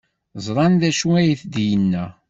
[0.45, 2.05] Ẓran d acu ay d-yenna?